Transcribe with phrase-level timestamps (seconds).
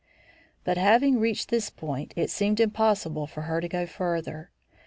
[0.63, 4.49] But, having reached this point, it seemed impossible for her to go farther.